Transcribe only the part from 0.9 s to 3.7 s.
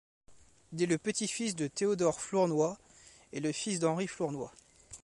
petit fils de Théodore Flournoy et le